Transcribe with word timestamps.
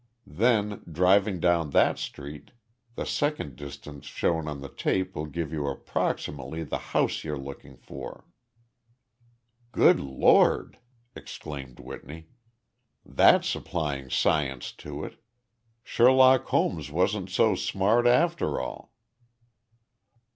Then, 0.25 0.81
driving 0.91 1.39
down 1.39 1.69
that 1.69 1.99
street, 1.99 2.49
the 2.95 3.05
second 3.05 3.55
distance 3.55 4.07
shown 4.07 4.47
on 4.47 4.59
the 4.61 4.67
tape 4.67 5.15
will 5.15 5.27
give 5.27 5.53
you 5.53 5.67
approximately 5.67 6.63
the 6.63 6.79
house 6.97 7.23
you're 7.23 7.37
looking 7.37 7.77
for!" 7.77 8.25
"Good 9.71 9.99
Lord," 9.99 10.79
exclaimed 11.15 11.79
Whitney, 11.79 12.29
"that's 13.05 13.53
applying 13.53 14.09
science 14.09 14.71
to 14.81 15.03
it! 15.03 15.19
Sherlock 15.83 16.45
Holmes 16.47 16.89
wasn't 16.89 17.29
so 17.29 17.53
smart, 17.53 18.07
after 18.07 18.59
all!" 18.59 18.95